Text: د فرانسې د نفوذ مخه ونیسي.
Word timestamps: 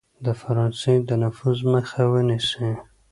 د 0.25 0.27
فرانسې 0.41 0.93
د 1.09 1.09
نفوذ 1.23 1.59
مخه 1.73 2.01
ونیسي. 2.11 2.71